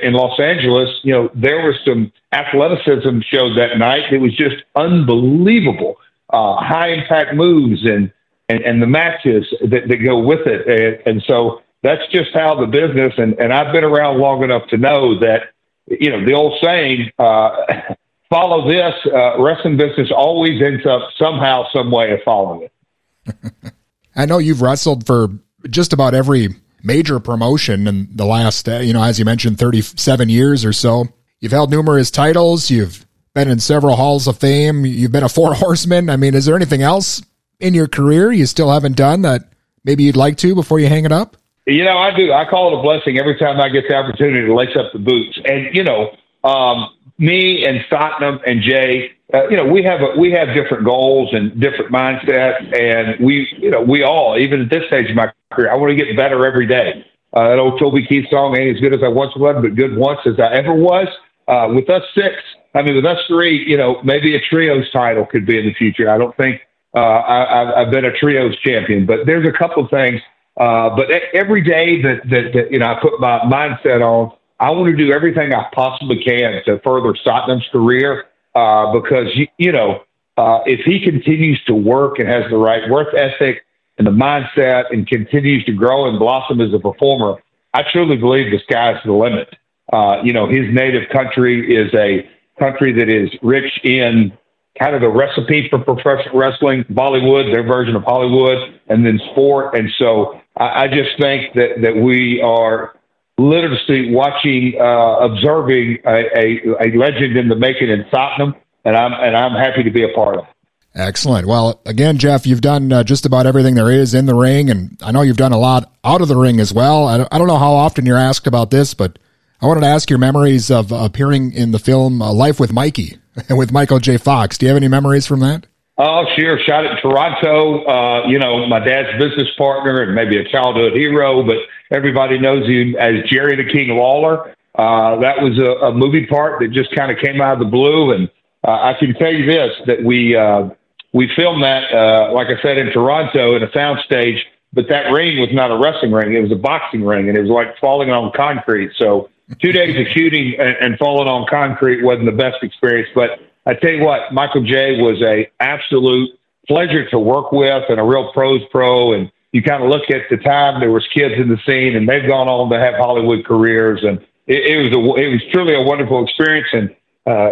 in 0.04 0.14
Los 0.14 0.40
Angeles, 0.40 0.90
you 1.04 1.14
know, 1.14 1.30
there 1.34 1.66
was 1.66 1.76
some 1.86 2.12
athleticism 2.32 3.20
showed 3.30 3.58
that 3.58 3.78
night. 3.78 4.12
It 4.12 4.20
was 4.20 4.36
just 4.36 4.58
unbelievable, 4.76 5.98
uh, 6.30 6.56
high 6.58 6.90
impact 6.90 7.36
moves 7.36 7.86
and, 7.86 8.12
and 8.50 8.62
and 8.62 8.82
the 8.82 8.88
matches 8.88 9.46
that, 9.62 9.88
that 9.88 9.98
go 9.98 10.20
with 10.20 10.46
it. 10.46 10.68
And, 10.68 11.08
and 11.08 11.24
so 11.28 11.62
that's 11.82 12.02
just 12.12 12.34
how 12.34 12.60
the 12.60 12.68
business 12.68 13.14
and, 13.18 13.40
and 13.40 13.54
I've 13.54 13.74
been 13.74 13.84
around 13.84 14.20
long 14.20 14.44
enough 14.44 14.68
to 14.70 14.78
know 14.78 15.20
that 15.20 15.54
you 15.88 16.10
know, 16.10 16.26
the 16.26 16.34
old 16.34 16.60
saying, 16.62 17.12
uh, 17.20 17.50
follow 18.30 18.68
this, 18.68 18.94
uh, 19.14 19.42
wrestling 19.42 19.78
business 19.78 20.10
always 20.16 20.62
ends 20.62 20.86
up 20.86 21.02
somehow, 21.18 21.66
some 21.74 21.92
way 21.92 22.12
of 22.12 22.20
following 22.24 22.70
it. 22.70 23.54
I 24.16 24.26
know 24.26 24.38
you've 24.38 24.62
wrestled 24.62 25.06
for 25.06 25.30
just 25.70 25.94
about 25.94 26.14
every 26.14 26.50
major 26.84 27.20
promotion 27.20 27.88
in 27.88 28.10
the 28.16 28.26
last, 28.26 28.68
uh, 28.68 28.78
you 28.78 28.94
know, 28.94 29.04
as 29.04 29.18
you 29.18 29.26
mentioned, 29.26 29.58
37 29.58 30.30
years 30.30 30.66
or 30.66 30.74
so. 30.74 31.06
You've 31.40 31.52
held 31.52 31.72
numerous 31.72 32.12
titles. 32.12 32.70
You've 32.70 33.06
been 33.34 33.50
in 33.50 33.60
several 33.60 33.96
halls 33.96 34.28
of 34.28 34.38
fame. 34.38 34.86
You've 34.86 35.12
been 35.12 35.24
a 35.24 35.30
four 35.30 35.54
horseman. 35.54 36.10
I 36.10 36.18
mean, 36.18 36.36
is 36.36 36.46
there 36.46 36.56
anything 36.56 36.82
else 36.82 37.22
in 37.64 37.74
your 37.74 37.88
career 37.88 38.32
you 38.32 38.46
still 38.46 38.72
haven't 38.72 38.98
done 38.98 39.22
that 39.22 39.50
maybe 39.84 40.04
you'd 40.04 40.18
like 40.18 40.38
to 40.38 40.54
before 40.54 40.80
you 40.80 40.88
hang 40.88 41.06
it 41.06 41.12
up? 41.12 41.38
You 41.66 41.86
know, 41.86 41.98
I 41.98 42.16
do. 42.16 42.34
I 42.34 42.44
call 42.44 42.76
it 42.76 42.80
a 42.80 42.82
blessing 42.82 43.18
every 43.18 43.40
time 43.40 43.60
I 43.60 43.70
get 43.70 43.86
the 43.88 43.96
opportunity 43.96 44.46
to 44.46 44.54
lace 44.54 44.76
up 44.76 44.92
the 44.92 45.00
boots. 45.00 45.40
And 45.46 45.74
you 45.74 45.84
know, 45.84 46.12
um, 46.44 46.90
me 47.18 47.66
and 47.66 47.80
Satnam 47.90 48.42
and 48.46 48.62
Jay, 48.62 49.12
uh, 49.34 49.48
you 49.48 49.56
know, 49.56 49.66
we 49.66 49.82
have 49.84 50.02
a, 50.02 50.20
we 50.20 50.32
have 50.32 50.50
different 50.54 50.84
goals 50.84 51.30
and 51.32 51.60
different 51.60 51.92
mindsets, 51.92 52.78
and 52.78 53.26
we, 53.26 53.48
you 53.58 53.72
know, 53.72 53.82
we 53.82 54.04
all, 54.04 54.38
even 54.38 54.62
at 54.62 54.70
this 54.70 54.84
stage 54.88 55.10
of 55.10 55.16
my 55.16 55.32
career, 55.54 55.72
I 55.72 55.76
want 55.76 55.98
to 55.98 56.06
get 56.06 56.16
better 56.18 56.46
every 56.46 56.68
day. 56.68 57.06
Uh, 57.32 57.50
that 57.50 57.60
old 57.60 57.80
Toby 57.80 58.06
Keith 58.06 58.26
song 58.30 58.56
ain't 58.58 58.76
as 58.76 58.82
good 58.82 58.94
as 58.94 59.02
I 59.04 59.08
once 59.08 59.36
was, 59.36 59.56
but 59.62 59.76
good 59.76 59.98
once 59.98 60.20
as 60.26 60.40
I 60.40 60.54
ever 60.54 60.74
was. 60.74 61.08
Uh, 61.48 61.68
with 61.74 61.90
us 61.90 62.04
six, 62.14 62.36
I 62.76 62.82
mean, 62.82 62.96
with 62.96 63.06
us 63.06 63.18
three, 63.28 63.64
you 63.68 63.78
know, 63.78 64.02
maybe 64.04 64.36
a 64.36 64.40
trios 64.40 64.90
title 64.92 65.26
could 65.26 65.46
be 65.46 65.58
in 65.58 65.66
the 65.66 65.74
future. 65.74 66.10
I 66.10 66.18
don't 66.18 66.36
think 66.38 66.62
uh, 66.96 67.00
I, 67.00 67.80
have 67.80 67.92
been 67.92 68.06
a 68.06 68.12
trios 68.12 68.58
champion, 68.60 69.06
but 69.06 69.26
there's 69.26 69.48
a 69.48 69.52
couple 69.52 69.84
of 69.84 69.90
things. 69.90 70.22
Uh, 70.60 70.96
but 70.96 71.10
every 71.34 71.64
day 71.64 72.02
that, 72.02 72.22
that, 72.30 72.52
that, 72.54 72.72
you 72.72 72.80
know, 72.80 72.86
I 72.86 73.00
put 73.02 73.20
my 73.20 73.40
mindset 73.40 74.02
on, 74.02 74.32
I 74.60 74.70
want 74.72 74.96
to 74.96 74.96
do 74.96 75.12
everything 75.12 75.54
I 75.54 75.66
possibly 75.74 76.24
can 76.24 76.62
to 76.66 76.80
further 76.84 77.14
Satnam's 77.26 77.68
career 77.72 78.26
uh, 78.54 78.94
because, 78.94 79.28
you, 79.34 79.48
you 79.58 79.72
know, 79.72 80.04
uh, 80.38 80.60
if 80.66 80.82
he 80.86 81.04
continues 81.04 81.64
to 81.66 81.74
work 81.74 82.20
and 82.20 82.28
has 82.28 82.44
the 82.50 82.58
right 82.58 82.90
work 82.90 83.14
ethic 83.16 83.66
and 83.98 84.06
the 84.06 84.12
mindset 84.12 84.86
and 84.92 85.08
continues 85.08 85.66
to 85.66 85.72
grow 85.72 86.08
and 86.08 86.20
blossom 86.20 86.62
as 86.62 86.74
a 86.74 86.80
performer, 86.80 87.42
I 87.74 87.84
truly 87.92 88.18
believe 88.18 88.52
the 88.52 88.60
sky's 88.60 88.98
the 89.04 89.14
limit. 89.14 89.56
Uh, 89.92 90.22
you 90.24 90.34
know, 90.34 90.48
his 90.48 90.72
native 90.72 91.10
country 91.10 91.76
is 91.76 91.94
a 91.94 92.30
country 92.60 92.94
that 92.94 93.10
is 93.10 93.30
rich 93.42 93.80
in 93.84 94.32
kind 94.80 94.96
of 94.96 95.02
the 95.02 95.10
recipe 95.10 95.68
for 95.70 95.80
professional 95.80 96.38
wrestling, 96.38 96.84
Bollywood, 96.86 97.54
their 97.54 97.64
version 97.64 97.96
of 97.96 98.04
Hollywood, 98.04 98.80
and 98.88 99.06
then 99.06 99.20
sport. 99.32 99.76
And 99.76 99.90
so 99.98 100.42
I, 100.58 100.84
I 100.84 100.88
just 100.88 101.20
think 101.20 101.54
that, 101.54 101.82
that 101.82 101.96
we 101.96 102.42
are 102.42 102.96
literally 103.38 104.14
watching, 104.14 104.74
uh, 104.80 105.18
observing 105.20 106.00
a, 106.06 106.24
a, 106.38 106.88
a, 106.88 106.98
legend 106.98 107.38
in 107.38 107.50
the 107.50 107.56
making 107.56 107.90
in 107.90 108.04
Satnam, 108.06 108.56
and 108.86 108.96
I'm 108.96 109.14
and 109.14 109.36
I'm 109.36 109.54
happy 109.54 109.84
to 109.84 109.92
be 109.92 110.04
a 110.04 110.10
part 110.10 110.38
of. 110.38 110.44
it. 110.44 110.50
Excellent. 110.96 111.48
Well, 111.48 111.82
again, 111.88 112.20
Jeff, 112.20 112.46
you've 112.46 112.62
done 112.62 112.92
uh, 112.92 113.04
just 113.04 113.26
about 113.26 113.48
everything 113.48 113.74
there 113.74 113.92
is 113.92 114.14
in 114.14 114.28
the 114.28 114.36
ring, 114.36 114.70
and 114.70 114.96
I 115.02 115.12
know 115.12 115.22
you've 115.22 115.38
done 115.38 115.54
a 115.54 115.58
lot 115.58 115.92
out 116.04 116.22
of 116.22 116.28
the 116.28 116.38
ring 116.38 116.60
as 116.60 116.72
well. 116.72 117.08
I 117.08 117.18
don't, 117.18 117.30
I 117.32 117.40
don't 117.40 117.48
know 117.48 117.58
how 117.58 117.74
often 117.74 118.06
you're 118.06 118.18
asked 118.18 118.46
about 118.46 118.70
this, 118.70 118.94
but 118.94 119.18
I 119.60 119.66
wanted 119.66 119.82
to 119.82 119.88
ask 119.88 120.10
your 120.10 120.20
memories 120.20 120.70
of 120.70 120.92
appearing 120.92 121.54
in 121.54 121.72
the 121.72 121.80
film 121.80 122.22
uh, 122.22 122.32
Life 122.32 122.60
with 122.60 122.72
Mikey 122.72 123.18
with 123.50 123.72
Michael 123.72 124.00
J. 124.00 124.18
Fox. 124.18 124.58
Do 124.58 124.66
you 124.66 124.70
have 124.70 124.78
any 124.78 124.88
memories 124.88 125.26
from 125.26 125.40
that? 125.42 125.66
Oh, 125.98 126.26
sure. 126.36 126.60
Shot 126.66 126.86
in 126.86 126.98
Toronto. 127.02 127.86
Uh, 127.86 128.28
you 128.28 128.40
know, 128.40 128.66
my 128.68 128.80
dad's 128.80 129.18
business 129.20 129.48
partner 129.58 130.02
and 130.02 130.16
maybe 130.16 130.38
a 130.38 130.50
childhood 130.50 130.94
hero, 130.94 131.44
but 131.44 131.58
everybody 131.92 132.40
knows 132.40 132.68
him 132.68 132.96
as 132.96 133.24
Jerry 133.30 133.56
the 133.56 133.72
King 133.72 133.90
Lawler. 133.90 134.56
Uh, 134.76 135.20
that 135.20 135.38
was 135.38 135.60
a, 135.60 135.86
a 135.86 135.94
movie 135.94 136.26
part 136.26 136.60
that 136.60 136.72
just 136.72 136.96
kind 136.96 137.12
of 137.12 137.20
came 137.24 137.42
out 137.42 137.54
of 137.54 137.60
the 137.60 137.70
blue. 137.70 138.12
And 138.12 138.28
uh, 138.68 138.72
I 138.72 138.94
can 139.00 139.14
tell 139.14 139.32
you 139.32 139.46
this 139.46 139.72
that 139.86 140.04
we, 140.04 140.36
uh, 140.36 140.70
we 141.14 141.30
filmed 141.36 141.62
that, 141.62 141.94
uh, 141.94 142.34
like 142.34 142.48
I 142.48 142.60
said, 142.64 142.80
in 142.80 142.92
Toronto 142.92 143.56
in 143.56 143.62
a 143.62 143.68
soundstage, 143.68 144.40
but 144.74 144.86
that 144.90 145.12
ring 145.12 145.40
was 145.40 145.50
not 145.54 145.70
a 145.70 145.78
wrestling 145.78 146.12
ring. 146.12 146.34
It 146.34 146.42
was 146.42 146.52
a 146.52 146.56
boxing 146.56 147.06
ring 147.06 147.30
and 147.30 147.38
it 147.38 147.42
was 147.42 147.52
like 147.52 147.78
falling 147.80 148.10
on 148.10 148.32
concrete. 148.36 148.92
So 148.98 149.30
two 149.62 149.72
days 149.72 150.00
of 150.00 150.12
shooting 150.14 150.56
and, 150.60 150.76
and 150.80 150.98
falling 150.98 151.28
on 151.28 151.46
concrete 151.50 152.04
wasn't 152.04 152.26
the 152.26 152.32
best 152.32 152.64
experience, 152.64 153.10
but 153.14 153.40
I 153.66 153.74
tell 153.74 153.92
you 153.92 154.04
what, 154.04 154.34
Michael 154.34 154.64
J 154.64 155.02
was 155.02 155.22
a 155.22 155.50
absolute 155.60 156.30
pleasure 156.68 157.10
to 157.10 157.20
work 157.20 157.52
with 157.52 157.84
and 157.90 158.00
a 158.00 158.04
real 158.04 158.32
pros 158.34 158.62
pro. 158.72 159.14
And 159.14 159.32
you 159.52 159.62
kind 159.62 159.84
of 159.84 159.90
look 159.90 160.10
at 160.10 160.30
the 160.30 160.38
time 160.38 160.80
there 160.80 160.92
was 160.92 161.08
kids 161.14 161.36
in 161.38 161.50
the 161.50 161.58
scene 161.66 161.96
and 161.96 162.08
they've 162.08 162.28
gone 162.28 162.48
on 162.48 162.70
to 162.70 162.80
have 162.80 162.96
Hollywood 162.96 163.46
careers. 163.46 164.04
And 164.04 164.20
it, 164.48 164.66
it 164.66 164.78
was 164.78 164.92
a, 164.92 165.24
it 165.24 165.32
was 165.32 165.42
truly 165.52 165.76
a 165.76 165.82
wonderful 165.82 166.24
experience. 166.24 166.68
And, 166.74 166.96
uh, 167.26 167.50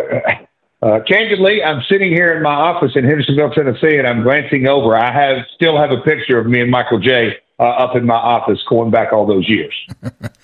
uh, 0.81 0.99
candidly, 1.07 1.63
I'm 1.63 1.83
sitting 1.87 2.11
here 2.11 2.35
in 2.35 2.41
my 2.41 2.53
office 2.53 2.93
in 2.95 3.03
Hendersonville, 3.05 3.51
Tennessee, 3.51 3.97
and 3.97 4.07
I'm 4.07 4.23
glancing 4.23 4.67
over. 4.67 4.97
I 4.97 5.13
have 5.13 5.45
still 5.53 5.77
have 5.77 5.91
a 5.91 6.01
picture 6.01 6.39
of 6.39 6.47
me 6.47 6.59
and 6.59 6.71
Michael 6.71 6.99
J. 6.99 7.37
Uh, 7.59 7.65
up 7.65 7.95
in 7.95 8.07
my 8.07 8.15
office 8.15 8.59
going 8.67 8.89
back 8.89 9.13
all 9.13 9.27
those 9.27 9.47
years. 9.47 9.75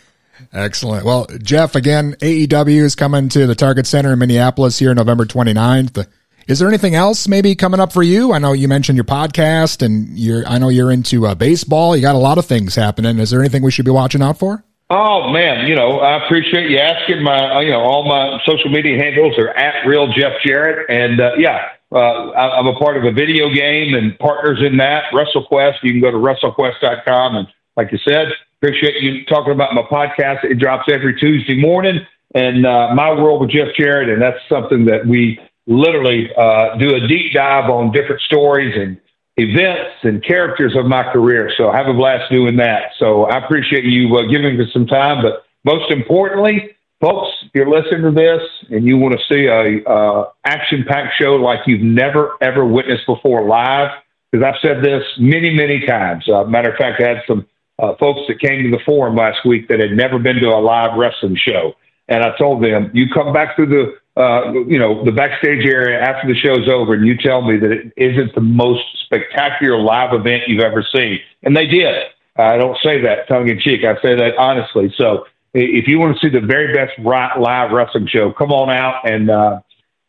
Excellent. 0.54 1.06
Well, 1.06 1.28
Jeff, 1.42 1.76
again, 1.76 2.16
AEW 2.22 2.82
is 2.82 2.96
coming 2.96 3.30
to 3.30 3.48
the 3.48 3.56
Target 3.56 3.86
Center 3.86 4.14
in 4.14 4.20
Minneapolis 4.20 4.80
here 4.80 4.94
November 4.94 5.26
29th. 5.26 6.08
Is 6.48 6.60
there 6.60 6.68
anything 6.70 6.96
else 6.96 7.28
maybe 7.28 7.56
coming 7.56 7.80
up 7.80 7.92
for 7.92 8.04
you? 8.04 8.32
I 8.32 8.40
know 8.40 8.54
you 8.54 8.70
mentioned 8.70 8.96
your 8.96 9.06
podcast 9.06 9.86
and 9.86 10.18
you're, 10.18 10.48
I 10.48 10.58
know 10.58 10.70
you're 10.70 10.92
into 10.92 11.28
uh, 11.28 11.36
baseball. 11.36 11.96
You 11.96 12.02
got 12.02 12.16
a 12.16 12.20
lot 12.20 12.38
of 12.38 12.46
things 12.46 12.74
happening. 12.76 13.20
Is 13.20 13.32
there 13.32 13.42
anything 13.42 13.64
we 13.64 13.72
should 13.72 13.86
be 13.86 13.92
watching 13.92 14.22
out 14.22 14.40
for? 14.40 14.64
Oh 14.90 15.30
man, 15.34 15.68
you 15.68 15.76
know, 15.76 16.00
I 16.00 16.26
appreciate 16.26 16.72
you 16.72 16.78
asking. 16.78 17.22
My, 17.22 17.58
uh, 17.58 17.60
you 17.60 17.72
know, 17.72 17.82
all 17.82 18.08
my 18.08 18.40
social 18.46 18.72
media 18.72 18.98
handles 18.98 19.38
are 19.38 19.50
at 19.50 19.86
real 19.86 20.08
Jeff 20.14 20.32
Jarrett, 20.46 20.90
and 20.90 21.20
uh, 21.20 21.32
yeah, 21.38 21.68
uh, 21.92 22.30
I, 22.30 22.58
I'm 22.58 22.68
a 22.68 22.80
part 22.80 22.96
of 22.96 23.04
a 23.04 23.12
video 23.12 23.54
game 23.54 23.96
and 23.96 24.18
partners 24.18 24.60
in 24.66 24.78
that 24.78 25.12
WrestleQuest. 25.12 25.84
You 25.84 25.92
can 25.92 26.00
go 26.00 26.12
to 26.12 26.18
WrestleQuest.com, 26.18 27.36
and 27.36 27.48
like 27.76 27.92
you 27.92 27.98
said, 28.08 28.28
appreciate 28.62 29.02
you 29.02 29.26
talking 29.26 29.54
about 29.54 29.74
my 29.74 29.84
podcast. 29.84 30.44
It 30.44 30.56
drops 30.56 30.90
every 30.92 31.20
Tuesday 31.20 31.60
morning, 31.60 32.00
and 32.34 32.66
uh, 32.66 32.94
my 32.94 33.14
world 33.14 33.42
with 33.42 33.52
Jeff 33.52 33.70
Jarrett, 33.78 34.10
and 34.10 34.22
that's 34.22 34.40
something 34.50 34.86
that 34.86 35.06
we 35.06 35.40
literally 35.68 36.30
uh, 36.36 36.76
do 36.78 36.96
a 36.96 37.08
deep 37.08 37.34
dive 37.34 37.70
on 37.70 37.92
different 37.92 38.22
stories 38.22 38.74
and 38.76 39.00
events 39.38 39.92
and 40.04 40.24
characters 40.24 40.76
of 40.76 40.86
my 40.86 41.04
career. 41.12 41.52
So 41.56 41.72
have 41.72 41.88
a 41.88 41.94
blast 41.94 42.32
doing 42.32 42.56
that. 42.58 42.92
So 42.98 43.26
I 43.26 43.44
appreciate 43.44 43.84
you 43.84 44.16
uh, 44.18 44.24
giving 44.24 44.60
us 44.60 44.74
some 44.74 44.88
time. 44.88 45.22
But 45.22 45.46
most 45.64 45.92
importantly, 45.92 46.76
folks, 47.00 47.30
if 47.44 47.52
you're 47.54 47.70
listening 47.70 48.02
to 48.04 48.12
this 48.12 48.42
and 48.72 48.86
you 48.86 48.98
want 48.98 49.20
to 49.20 49.34
see 49.34 49.46
a 49.46 49.88
uh, 49.88 50.30
action 50.44 50.86
packed 50.88 51.14
show 51.20 51.36
like 51.36 51.60
you've 51.68 51.82
never 51.82 52.36
ever 52.42 52.66
witnessed 52.66 53.06
before 53.06 53.48
live, 53.48 53.92
because 54.32 54.44
I've 54.44 54.60
said 54.62 54.84
this 54.84 55.04
many 55.20 55.54
many 55.54 55.86
times. 55.86 56.28
Uh, 56.28 56.44
matter 56.46 56.72
of 56.72 56.78
fact, 56.78 57.02
I 57.02 57.08
had 57.10 57.24
some 57.28 57.46
uh, 57.80 57.96
folks 58.00 58.22
that 58.28 58.40
came 58.40 58.64
to 58.64 58.72
the 58.72 58.84
forum 58.86 59.16
last 59.16 59.46
week 59.46 59.68
that 59.68 59.80
had 59.80 59.92
never 59.92 60.20
been 60.20 60.38
to 60.38 60.48
a 60.48 60.60
live 60.60 60.98
wrestling 60.98 61.38
show, 61.38 61.74
and 62.08 62.24
I 62.24 62.36
told 62.38 62.64
them, 62.64 62.92
you 62.94 63.08
come 63.14 63.34
back 63.34 63.56
through 63.56 63.68
the 63.68 63.98
uh, 64.18 64.52
you 64.52 64.80
know, 64.80 65.06
the 65.06 65.12
backstage 65.12 65.64
area 65.64 66.00
after 66.00 66.28
the 66.28 66.34
show's 66.34 66.68
over, 66.68 66.96
and 66.96 67.06
you 67.06 67.16
tell 67.16 67.44
me 67.44 67.56
that 67.58 67.72
it 67.72 67.94
isn't 67.98 68.34
the 68.34 68.42
most 68.42 68.84
spectacular 69.06 69.80
live 69.80 70.12
event 70.12 70.42
you've 70.48 70.64
ever 70.64 70.84
seen. 70.96 71.20
And 71.44 71.56
they 71.56 71.68
did. 71.68 71.94
I 72.36 72.58
don't 72.58 72.78
say 72.82 73.00
that 73.02 73.28
tongue 73.28 73.48
in 73.48 73.60
cheek. 73.60 73.82
I 73.84 73.94
say 74.02 74.16
that 74.16 74.36
honestly. 74.40 74.92
So 74.98 75.28
if 75.54 75.88
you 75.88 76.00
want 76.00 76.18
to 76.18 76.20
see 76.20 76.32
the 76.32 76.46
very 76.46 76.74
best 76.74 76.98
live 77.00 77.72
wrestling 77.72 78.08
show, 78.08 78.32
come 78.32 78.52
on 78.52 78.72
out 78.72 79.08
and 79.08 79.30
uh, 79.30 79.60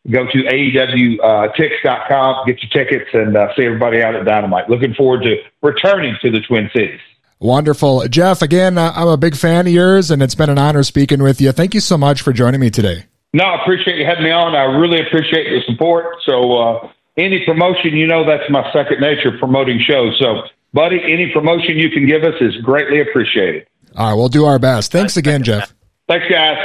go 0.09 0.25
to 0.25 0.37
AEWTix.com, 0.43 2.35
uh, 2.35 2.45
get 2.45 2.63
your 2.63 2.71
tickets, 2.71 3.09
and 3.13 3.37
uh, 3.37 3.55
see 3.55 3.65
everybody 3.65 4.01
out 4.01 4.15
at 4.15 4.25
Dynamite. 4.25 4.69
Looking 4.69 4.95
forward 4.95 5.21
to 5.23 5.37
returning 5.61 6.15
to 6.21 6.31
the 6.31 6.41
Twin 6.41 6.69
Cities. 6.73 6.99
Wonderful. 7.41 8.05
Jeff, 8.09 8.41
again, 8.41 8.77
uh, 8.77 8.91
I'm 8.95 9.07
a 9.07 9.15
big 9.15 9.35
fan 9.35 9.65
of 9.65 9.71
yours, 9.71 10.11
and 10.11 10.21
it's 10.21 10.35
been 10.35 10.49
an 10.49 10.57
honor 10.57 10.83
speaking 10.83 11.23
with 11.23 11.39
you. 11.39 11.53
Thank 11.53 11.73
you 11.73 11.79
so 11.79 11.97
much 11.97 12.21
for 12.21 12.33
joining 12.33 12.59
me 12.59 12.69
today. 12.69 13.05
No, 13.33 13.45
I 13.45 13.61
appreciate 13.61 13.97
you 13.97 14.05
having 14.05 14.25
me 14.25 14.31
on. 14.31 14.55
I 14.55 14.63
really 14.77 14.99
appreciate 14.99 15.45
the 15.45 15.61
support. 15.71 16.17
So, 16.25 16.57
uh, 16.57 16.89
any 17.15 17.45
promotion, 17.45 17.95
you 17.95 18.07
know, 18.07 18.25
that's 18.25 18.49
my 18.49 18.69
second 18.73 18.99
nature 18.99 19.37
promoting 19.37 19.79
shows. 19.79 20.17
So, 20.19 20.41
buddy, 20.73 20.99
any 21.01 21.31
promotion 21.31 21.77
you 21.77 21.89
can 21.89 22.05
give 22.05 22.23
us 22.23 22.33
is 22.41 22.57
greatly 22.57 22.99
appreciated. 22.99 23.67
All 23.95 24.09
right, 24.09 24.13
we'll 24.15 24.29
do 24.29 24.45
our 24.45 24.59
best. 24.59 24.91
Thanks 24.91 25.15
again, 25.15 25.43
Jeff. 25.43 25.73
Thanks, 26.09 26.25
guys. 26.29 26.57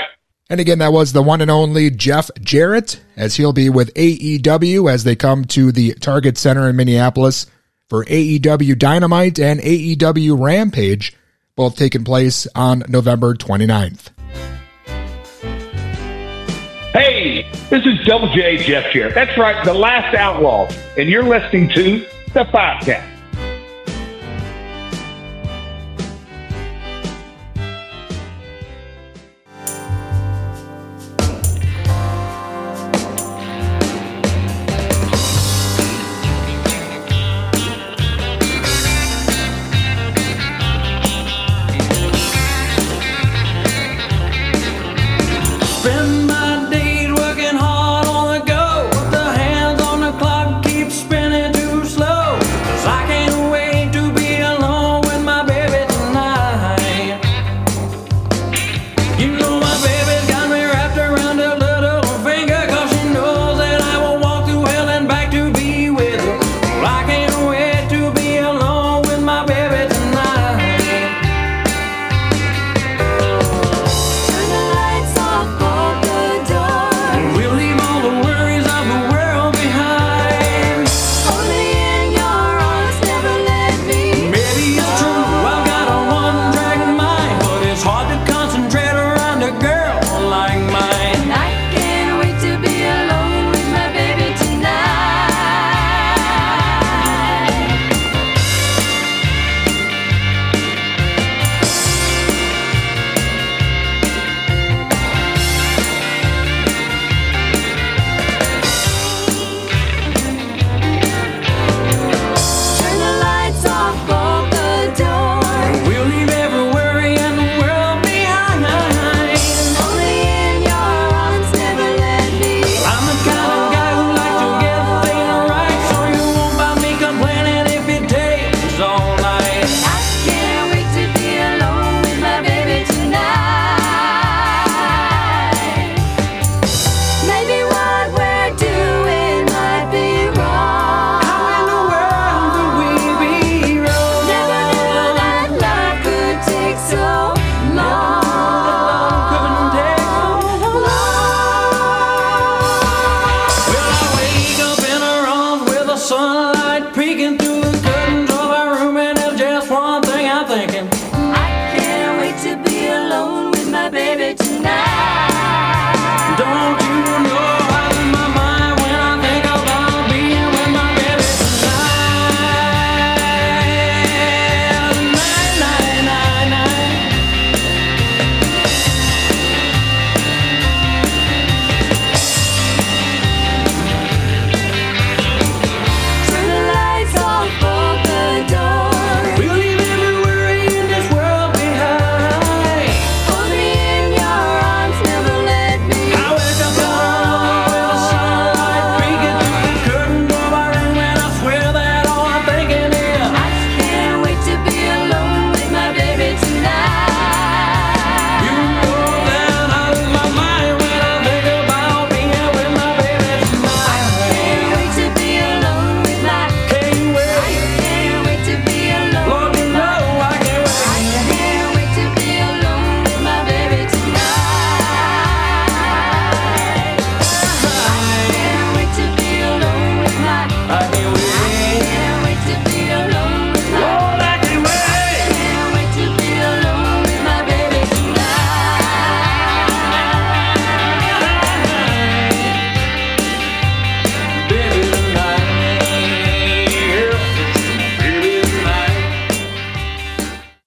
And 0.50 0.60
again, 0.60 0.78
that 0.78 0.92
was 0.92 1.12
the 1.12 1.22
one 1.22 1.40
and 1.40 1.50
only 1.50 1.90
Jeff 1.90 2.30
Jarrett, 2.40 3.00
as 3.16 3.36
he'll 3.36 3.52
be 3.52 3.70
with 3.70 3.94
AEW 3.94 4.92
as 4.92 5.04
they 5.04 5.16
come 5.16 5.44
to 5.46 5.70
the 5.70 5.94
Target 5.94 6.36
Center 6.36 6.68
in 6.68 6.76
Minneapolis 6.76 7.46
for 7.88 8.04
AEW 8.04 8.78
Dynamite 8.78 9.38
and 9.38 9.60
AEW 9.60 10.40
Rampage, 10.40 11.14
both 11.56 11.76
taking 11.76 12.04
place 12.04 12.46
on 12.54 12.82
November 12.88 13.34
29th. 13.34 14.10
Hey, 16.92 17.50
this 17.70 17.84
is 17.84 18.06
Double 18.06 18.32
J 18.32 18.56
Jeff 18.58 18.92
here. 18.92 19.10
That's 19.10 19.36
right, 19.36 19.64
the 19.64 19.74
last 19.74 20.14
outlaw. 20.14 20.68
And 20.96 21.08
you're 21.08 21.24
listening 21.24 21.68
to 21.70 22.06
The 22.32 22.44
Podcast. 22.44 23.13